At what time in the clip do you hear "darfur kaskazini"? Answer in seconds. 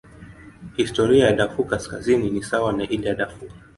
1.35-2.29